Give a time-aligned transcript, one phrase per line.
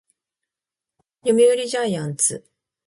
[1.21, 2.43] 読売ジャイアンツ